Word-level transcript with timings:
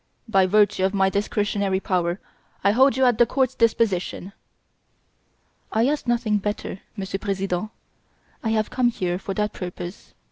By 0.27 0.47
virtue 0.47 0.83
of 0.83 0.95
my 0.95 1.09
discretionary 1.11 1.79
power, 1.79 2.19
I 2.63 2.71
hold 2.71 2.97
you 2.97 3.05
at 3.05 3.19
the 3.19 3.27
court's 3.27 3.53
disposition." 3.53 4.33
"I 5.71 5.87
ask 5.87 6.07
nothing 6.07 6.39
better, 6.39 6.79
Monsieur 6.97 7.19
President. 7.19 7.69
I 8.43 8.49
have 8.49 8.71
come 8.71 8.87
here 8.87 9.19
for 9.19 9.35
that 9.35 9.53
purpose. 9.53 10.15